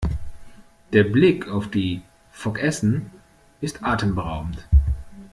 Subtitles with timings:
[0.93, 2.01] Der Blick auf die
[2.31, 3.11] Vogesen
[3.61, 4.67] ist atemberaubend.